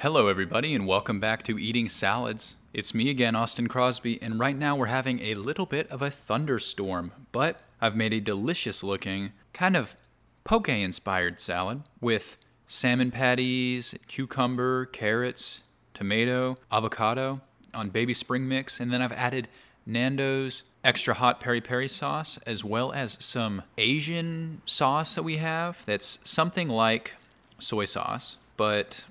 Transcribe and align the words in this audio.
Hello, 0.00 0.28
everybody, 0.28 0.74
and 0.74 0.86
welcome 0.86 1.20
back 1.20 1.42
to 1.42 1.58
Eating 1.58 1.86
Salads. 1.86 2.56
It's 2.72 2.94
me 2.94 3.10
again, 3.10 3.36
Austin 3.36 3.68
Crosby, 3.68 4.18
and 4.22 4.38
right 4.38 4.56
now 4.56 4.74
we're 4.74 4.86
having 4.86 5.20
a 5.20 5.34
little 5.34 5.66
bit 5.66 5.86
of 5.90 6.00
a 6.00 6.08
thunderstorm, 6.08 7.12
but 7.32 7.60
I've 7.82 7.94
made 7.94 8.14
a 8.14 8.20
delicious 8.20 8.82
looking, 8.82 9.32
kind 9.52 9.76
of 9.76 9.94
poke 10.42 10.70
inspired 10.70 11.38
salad 11.38 11.82
with 12.00 12.38
salmon 12.66 13.10
patties, 13.10 13.94
cucumber, 14.06 14.86
carrots, 14.86 15.60
tomato, 15.92 16.56
avocado 16.72 17.42
on 17.74 17.90
baby 17.90 18.14
spring 18.14 18.48
mix, 18.48 18.80
and 18.80 18.90
then 18.90 19.02
I've 19.02 19.12
added 19.12 19.48
Nando's 19.84 20.62
extra 20.82 21.12
hot 21.12 21.40
peri 21.40 21.60
peri 21.60 21.88
sauce 21.88 22.38
as 22.46 22.64
well 22.64 22.90
as 22.92 23.18
some 23.20 23.64
Asian 23.76 24.62
sauce 24.64 25.16
that 25.16 25.24
we 25.24 25.36
have 25.36 25.84
that's 25.84 26.18
something 26.24 26.70
like 26.70 27.16
soy 27.58 27.84
sauce, 27.84 28.38
but 28.56 29.04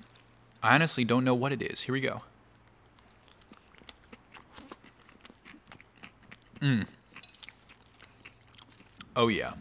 I 0.62 0.76
honestly 0.76 1.04
don't 1.04 1.24
know 1.24 1.36
what 1.36 1.52
it 1.52 1.62
is. 1.62 1.82
Here 1.82 1.94
we 1.94 2.02
go. 2.02 2.22
Mmm. 6.62 6.86
Oh, 9.16 9.28
yeah. 9.28 9.54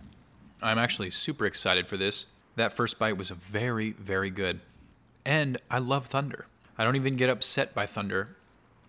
I'm 0.60 0.78
actually 0.78 1.10
super 1.10 1.46
excited 1.46 1.86
for 1.86 1.96
this. 1.96 2.26
That 2.56 2.72
first 2.72 2.98
bite 2.98 3.16
was 3.16 3.30
very, 3.30 3.92
very 3.92 4.30
good. 4.30 4.60
And 5.24 5.58
I 5.70 5.78
love 5.78 6.06
thunder. 6.06 6.46
I 6.76 6.84
don't 6.84 6.96
even 6.96 7.16
get 7.16 7.30
upset 7.30 7.74
by 7.74 7.86
thunder 7.86 8.36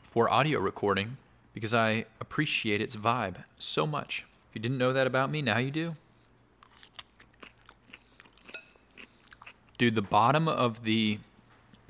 for 0.02 0.30
audio 0.30 0.60
recording 0.60 1.18
because 1.54 1.74
I 1.74 2.06
appreciate 2.20 2.82
its 2.82 2.96
vibe 2.96 3.44
so 3.60 3.86
much. 3.86 4.26
If 4.50 4.56
you 4.56 4.62
didn't 4.62 4.80
know 4.80 4.94
that 4.94 5.06
about 5.06 5.30
me, 5.30 5.42
now 5.42 5.60
you 5.60 5.70
do. 5.70 5.96
Dude, 9.78 9.96
the 9.96 10.02
bottom 10.02 10.48
of 10.48 10.84
the 10.84 11.20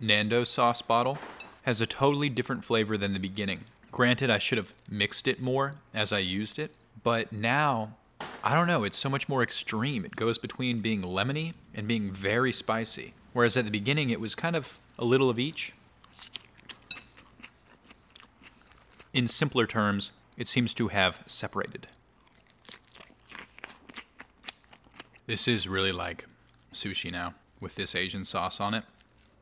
Nando 0.02 0.44
sauce 0.44 0.82
bottle 0.82 1.18
has 1.64 1.82
a 1.82 1.86
totally 1.86 2.30
different 2.30 2.64
flavor 2.64 2.98
than 2.98 3.14
the 3.14 3.20
beginning. 3.20 3.62
Granted, 3.92 4.30
I 4.30 4.38
should 4.38 4.58
have 4.58 4.74
mixed 4.90 5.28
it 5.28 5.42
more 5.42 5.76
as 5.94 6.14
I 6.14 6.20
used 6.20 6.58
it, 6.58 6.74
but 7.04 7.32
now, 7.34 7.96
I 8.44 8.56
don't 8.56 8.68
know, 8.68 8.84
it's 8.84 8.98
so 8.98 9.10
much 9.10 9.28
more 9.28 9.44
extreme. 9.44 10.06
It 10.06 10.16
goes 10.16 10.38
between 10.38 10.80
being 10.80 11.02
lemony 11.02 11.54
and 11.74 11.88
being 11.88 12.12
very 12.12 12.52
spicy. 12.52 13.14
Whereas 13.34 13.58
at 13.58 13.66
the 13.66 13.72
beginning, 13.72 14.10
it 14.10 14.22
was 14.22 14.36
kind 14.36 14.56
of 14.56 14.80
a 14.98 15.06
little 15.06 15.30
of 15.30 15.38
each. 15.38 15.74
In 19.14 19.28
simpler 19.28 19.66
terms, 19.66 20.12
it 20.38 20.48
seems 20.48 20.74
to 20.76 20.88
have 20.90 21.24
separated. 21.28 21.88
This 25.26 25.48
is 25.48 25.68
really 25.68 25.92
like 25.92 26.26
sushi 26.74 27.12
now 27.12 27.34
with 27.60 27.76
this 27.76 27.96
Asian 27.96 28.24
sauce 28.24 28.62
on 28.62 28.74
it. 28.74 28.84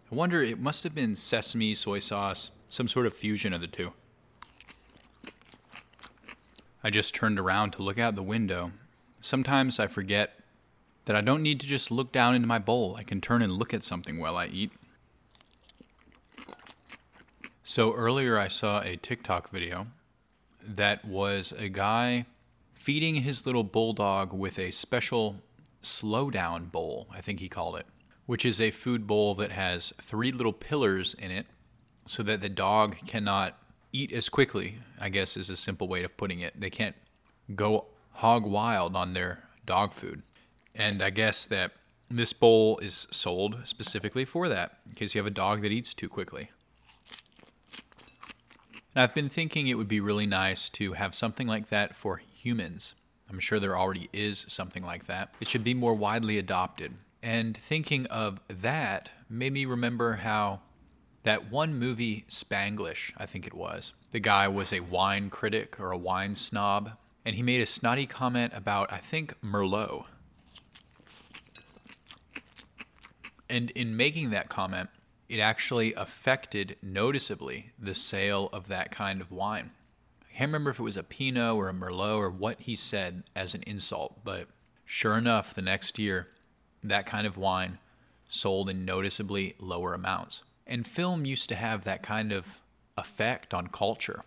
I 0.10 0.16
wonder, 0.16 0.42
it 0.42 0.60
must 0.60 0.84
have 0.84 0.96
been 0.96 1.16
sesame, 1.16 1.76
soy 1.76 2.00
sauce, 2.00 2.52
some 2.70 2.88
sort 2.88 3.06
of 3.06 3.14
fusion 3.14 3.54
of 3.54 3.60
the 3.60 3.68
two. 3.68 3.92
I 6.82 6.90
just 6.90 7.14
turned 7.14 7.38
around 7.38 7.72
to 7.72 7.82
look 7.82 8.00
out 8.00 8.16
the 8.16 8.24
window. 8.24 8.72
Sometimes 9.20 9.80
I 9.80 9.88
forget 9.88 10.40
that 11.06 11.16
I 11.16 11.22
don't 11.22 11.44
need 11.44 11.60
to 11.60 11.68
just 11.68 11.92
look 11.92 12.14
down 12.14 12.36
into 12.36 12.48
my 12.48 12.60
bowl. 12.60 12.96
I 12.98 13.04
can 13.04 13.20
turn 13.20 13.42
and 13.42 13.52
look 13.52 13.74
at 13.74 13.84
something 13.84 14.18
while 14.18 14.38
I 14.38 14.46
eat. 14.46 14.72
So 17.66 17.94
earlier 17.94 18.38
I 18.38 18.48
saw 18.48 18.80
a 18.82 18.96
TikTok 18.96 19.50
video 19.50 19.88
that 20.64 21.04
was 21.04 21.52
a 21.52 21.68
guy 21.68 22.26
feeding 22.74 23.16
his 23.16 23.46
little 23.46 23.66
bulldog 23.66 24.32
with 24.32 24.58
a 24.58 24.72
special 24.72 25.42
slowdown 25.84 26.72
bowl, 26.72 27.08
I 27.12 27.20
think 27.20 27.42
he 27.42 27.50
called 27.50 27.76
it, 27.76 27.86
which 28.28 28.46
is 28.46 28.62
a 28.62 28.70
food 28.70 29.08
bowl 29.08 29.34
that 29.34 29.52
has 29.52 29.92
three 30.00 30.32
little 30.32 30.54
pillars 30.54 31.16
in 31.16 31.32
it 31.32 31.48
so 32.06 32.22
that 32.22 32.42
the 32.42 32.50
dog 32.50 32.98
cannot 33.08 33.58
eat 33.92 34.12
as 34.12 34.30
quickly, 34.30 34.78
I 35.00 35.10
guess 35.10 35.36
is 35.36 35.50
a 35.50 35.56
simple 35.56 35.88
way 35.88 36.04
of 36.04 36.16
putting 36.18 36.42
it. 36.42 36.60
They 36.60 36.70
can't 36.70 36.96
go 37.56 37.86
hog 38.12 38.46
wild 38.46 38.96
on 38.96 39.14
their 39.14 39.44
dog 39.66 39.94
food. 39.94 40.22
And 40.76 41.02
I 41.02 41.10
guess 41.10 41.46
that 41.46 41.72
this 42.10 42.34
bowl 42.34 42.78
is 42.80 43.08
sold 43.12 43.60
specifically 43.64 44.26
for 44.26 44.50
that, 44.50 44.78
in 44.88 44.94
case 44.94 45.16
you 45.16 45.20
have 45.20 45.28
a 45.28 45.32
dog 45.32 45.62
that 45.62 45.72
eats 45.72 45.94
too 45.94 46.10
quickly. 46.10 46.52
And 48.94 49.04
I've 49.04 49.16
been 49.16 49.30
thinking 49.30 49.68
it 49.68 49.78
would 49.78 49.88
be 49.88 50.00
really 50.00 50.26
nice 50.26 50.70
to 50.72 50.94
have 50.94 51.16
something 51.16 51.48
like 51.48 51.70
that 51.70 51.96
for 51.96 52.18
humans. 52.18 52.94
I'm 53.30 53.40
sure 53.40 53.60
there 53.60 53.78
already 53.78 54.10
is 54.12 54.46
something 54.48 54.84
like 54.84 55.06
that. 55.08 55.34
It 55.40 55.48
should 55.48 55.64
be 55.64 55.74
more 55.74 55.94
widely 55.94 56.38
adopted. 56.38 56.94
And 57.22 57.58
thinking 57.58 58.06
of 58.08 58.40
that 58.48 59.12
made 59.30 59.54
me 59.54 59.66
remember 59.66 60.14
how 60.14 60.62
that 61.24 61.52
one 61.52 61.78
movie, 61.78 62.26
Spanglish, 62.30 63.12
I 63.18 63.26
think 63.26 63.48
it 63.48 63.54
was, 63.54 63.94
the 64.12 64.20
guy 64.20 64.48
was 64.48 64.72
a 64.72 64.80
wine 64.80 65.30
critic 65.30 65.80
or 65.80 65.92
a 65.92 65.98
wine 65.98 66.36
snob, 66.36 66.92
and 67.26 67.36
he 67.36 67.44
made 67.44 67.60
a 67.60 67.66
snotty 67.66 68.06
comment 68.06 68.54
about, 68.56 68.92
I 68.94 69.00
think, 69.00 69.34
Merlot. 69.42 70.06
And 73.50 73.72
in 73.72 73.98
making 73.98 74.30
that 74.30 74.50
comment, 74.50 74.90
it 75.28 75.40
actually 75.40 75.94
affected 75.94 76.78
noticeably 76.82 77.72
the 77.78 77.94
sale 77.94 78.50
of 78.54 78.68
that 78.70 78.92
kind 78.92 79.20
of 79.20 79.32
wine. 79.32 79.72
I 80.22 80.38
can't 80.38 80.50
remember 80.50 80.70
if 80.70 80.80
it 80.80 80.84
was 80.84 80.98
a 80.98 81.04
Pinot 81.04 81.56
or 81.56 81.68
a 81.68 81.74
Merlot 81.74 82.18
or 82.18 82.30
what 82.30 82.62
he 82.62 82.76
said 82.76 83.24
as 83.36 83.54
an 83.54 83.64
insult, 83.68 84.24
but 84.24 84.48
sure 84.86 85.18
enough, 85.18 85.54
the 85.54 85.62
next 85.62 86.00
year, 86.00 86.30
that 86.84 87.06
kind 87.06 87.28
of 87.28 87.38
wine 87.38 87.80
sold 88.30 88.70
in 88.70 88.86
noticeably 88.86 89.56
lower 89.60 89.94
amounts. 89.94 90.44
And 90.66 90.86
film 90.86 91.26
used 91.26 91.50
to 91.50 91.56
have 91.56 91.84
that 91.84 92.04
kind 92.04 92.32
of 92.32 92.60
effect 92.98 93.54
on 93.54 93.68
culture. 93.68 94.24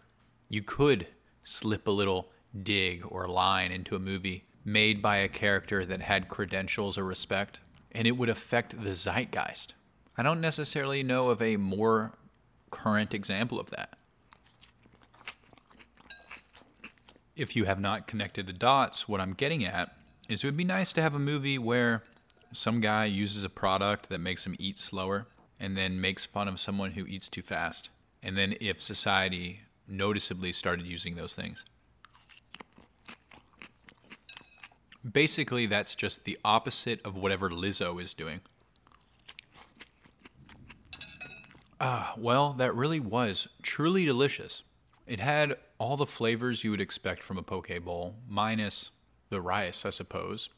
You 0.49 0.63
could 0.63 1.07
slip 1.43 1.87
a 1.87 1.91
little 1.91 2.31
dig 2.63 3.05
or 3.07 3.29
line 3.29 3.73
into 3.73 3.95
a 3.97 4.01
movie 4.01 4.45
made 4.65 5.03
by 5.03 5.17
a 5.17 5.29
character 5.29 5.85
that 5.87 6.03
had 6.03 6.29
credentials 6.29 6.99
or 6.99 7.05
respect, 7.05 7.61
and 7.93 8.07
it 8.07 8.13
would 8.13 8.29
affect 8.29 8.83
the 8.83 8.91
zeitgeist. 8.91 9.75
I 10.17 10.23
don't 10.23 10.41
necessarily 10.41 11.03
know 11.03 11.31
of 11.31 11.41
a 11.41 11.57
more 11.57 12.13
current 12.71 13.15
example 13.15 13.59
of 13.59 13.71
that. 13.71 13.95
If 17.37 17.57
you 17.57 17.65
have 17.65 17.81
not 17.81 18.07
connected 18.07 18.47
the 18.47 18.53
dots, 18.53 19.09
what 19.09 19.21
I'm 19.21 19.33
getting 19.33 19.65
at 19.65 19.95
is 20.29 20.45
it 20.45 20.47
would 20.47 20.57
be 20.57 20.65
nice 20.65 20.93
to 20.93 21.03
have 21.03 21.15
a 21.15 21.19
movie 21.19 21.59
where 21.59 22.03
some 22.53 22.81
guy 22.81 23.05
uses 23.05 23.45
a 23.45 23.49
product 23.49 24.09
that 24.09 24.21
makes 24.21 24.47
him 24.47 24.57
eat 24.59 24.79
slower 24.79 25.27
and 25.59 25.77
then 25.77 26.01
makes 26.01 26.25
fun 26.25 26.49
of 26.49 26.59
someone 26.59 26.93
who 26.93 27.07
eats 27.07 27.29
too 27.29 27.43
fast. 27.43 27.91
And 28.23 28.37
then 28.37 28.55
if 28.61 28.83
society 28.83 29.61
noticeably 29.87 30.53
started 30.53 30.87
using 30.87 31.17
those 31.17 31.35
things. 31.35 31.65
Basically, 35.11 35.67
that's 35.67 35.95
just 35.95 36.25
the 36.25 36.39
opposite 36.45 37.01
of 37.05 37.17
whatever 37.17 37.51
Lizzo 37.51 38.01
is 38.01 38.15
doing. 38.15 38.41
Ah, 41.81 42.13
well, 42.19 42.53
that 42.55 42.75
really 42.75 43.01
was 43.01 43.49
truly 43.63 44.05
delicious. 44.05 44.63
It 45.07 45.19
had 45.19 45.57
all 45.79 45.97
the 45.97 46.07
flavors 46.07 46.63
you 46.63 46.71
would 46.71 46.81
expect 46.81 47.23
from 47.23 47.39
a 47.39 47.43
poke 47.43 47.71
bowl, 47.83 48.17
minus 48.29 48.91
the 49.31 49.41
rice, 49.41 49.87
I 49.87 49.91
suppose. 49.91 50.51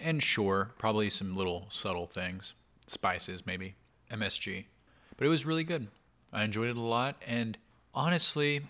And 0.00 0.22
sure, 0.22 0.72
probably 0.78 1.10
some 1.10 1.36
little 1.36 1.66
subtle 1.70 2.06
things, 2.06 2.54
spices 2.86 3.44
maybe, 3.44 3.74
MSG. 4.10 4.66
But 5.16 5.26
it 5.26 5.30
was 5.30 5.46
really 5.46 5.64
good. 5.64 5.88
I 6.32 6.44
enjoyed 6.44 6.70
it 6.70 6.76
a 6.76 6.80
lot, 6.80 7.20
and 7.26 7.58
honestly, 7.94 8.60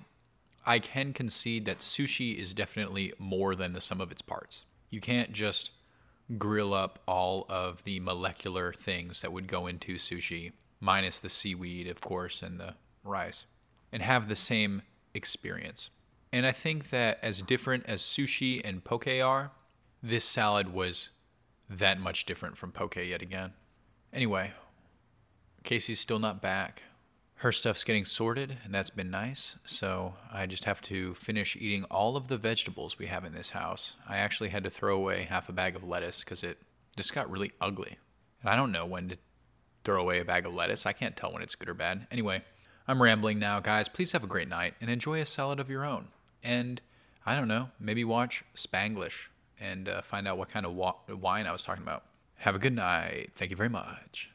I 0.65 0.79
can 0.79 1.13
concede 1.13 1.65
that 1.65 1.79
sushi 1.79 2.37
is 2.37 2.55
definitely 2.55 3.13
more 3.19 3.55
than 3.55 3.73
the 3.73 3.81
sum 3.81 4.01
of 4.01 4.13
its 4.13 4.23
parts. 4.23 4.65
You 4.91 5.01
can't 5.01 5.33
just 5.33 5.71
grill 6.37 6.75
up 6.75 6.99
all 7.07 7.47
of 7.49 7.85
the 7.85 8.01
molecular 8.01 8.73
things 8.73 9.23
that 9.23 9.33
would 9.33 9.47
go 9.47 9.67
into 9.67 9.97
sushi 9.97 10.53
minus 10.81 11.21
the 11.21 11.29
seaweed, 11.29 11.89
of 11.89 12.01
course, 12.01 12.43
and 12.43 12.61
the 12.61 12.75
rice, 13.03 13.47
and 13.93 14.03
have 14.03 14.29
the 14.29 14.37
same 14.37 14.83
experience. 15.15 15.91
And 16.33 16.47
I 16.47 16.53
think 16.53 16.91
that 16.91 17.19
as 17.23 17.43
different 17.43 17.87
as 17.87 18.03
sushi 18.03 18.61
and 18.63 18.85
poke 18.85 19.09
are, 19.09 19.51
this 20.03 20.25
salad 20.25 20.73
was 20.73 21.11
that 21.69 22.01
much 22.01 22.25
different 22.25 22.57
from 22.57 22.73
poke 22.73 22.97
yet 22.97 23.23
again. 23.23 23.53
Anyway, 24.13 24.53
Casey's 25.65 26.01
still 26.01 26.19
not 26.19 26.41
back. 26.41 26.83
Her 27.37 27.53
stuff's 27.53 27.85
getting 27.85 28.05
sorted, 28.05 28.59
and 28.65 28.75
that's 28.75 28.91
been 28.91 29.11
nice. 29.11 29.59
So 29.65 30.15
I 30.33 30.47
just 30.47 30.65
have 30.65 30.83
to 30.83 31.15
finish 31.15 31.57
eating 31.57 31.85
all 31.85 32.17
of 32.17 32.27
the 32.27 32.37
vegetables 32.37 32.99
we 32.99 33.07
have 33.07 33.25
in 33.25 33.33
this 33.33 33.51
house. 33.51 33.97
I 34.09 34.17
actually 34.17 34.49
had 34.49 34.65
to 34.65 34.71
throw 34.71 34.97
away 34.97 35.25
half 35.29 35.49
a 35.49 35.53
bag 35.53 35.77
of 35.77 35.85
lettuce 35.85 36.21
because 36.21 36.43
it 36.43 36.59
just 36.97 37.15
got 37.15 37.31
really 37.31 37.53
ugly. 37.61 37.97
And 38.41 38.51
I 38.51 38.57
don't 38.57 38.73
know 38.73 38.87
when 38.87 39.11
to 39.11 39.19
throw 39.85 40.01
away 40.01 40.19
a 40.19 40.25
bag 40.25 40.47
of 40.47 40.55
lettuce. 40.55 40.85
I 40.85 40.93
can't 40.93 41.17
tell 41.17 41.33
when 41.33 41.43
it's 41.43 41.55
good 41.55 41.69
or 41.69 41.75
bad. 41.75 42.09
Anyway, 42.11 42.43
I'm 42.89 43.03
rambling 43.03 43.39
now, 43.39 43.61
guys. 43.61 43.89
Please 43.89 44.13
have 44.13 44.25
a 44.25 44.29
great 44.29 44.49
night 44.49 44.75
and 44.81 44.91
enjoy 44.91 45.21
a 45.21 45.27
salad 45.27 45.61
of 45.61 45.71
your 45.71 45.85
own. 45.85 46.09
And 46.43 46.81
I 47.25 47.37
don't 47.37 47.49
know, 47.49 47.69
maybe 47.79 48.05
watch 48.05 48.43
Spanglish 48.57 49.29
and 49.61 49.89
uh, 49.89 50.01
find 50.03 50.27
out 50.29 50.39
what 50.39 50.49
kind 50.49 50.67
of 50.67 50.75
wa- 50.75 50.95
wine 51.09 51.47
I 51.47 51.53
was 51.53 51.63
talking 51.65 51.83
about. 51.83 52.05
Have 52.37 52.55
a 52.55 52.59
good 52.59 52.75
night. 52.75 53.31
Thank 53.35 53.51
you 53.51 53.57
very 53.57 53.69
much. 53.69 54.31